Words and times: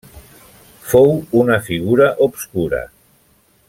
Fou 0.93 1.13
una 1.43 1.59
figura 1.69 2.11
obscura. 2.29 2.85